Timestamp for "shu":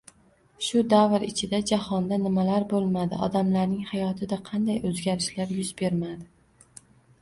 0.67-0.79